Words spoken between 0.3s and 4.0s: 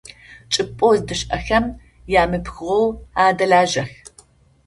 Чӏыпӏэу зыдэщыӏэхэм ямыпхыгъэу адэлажьэх.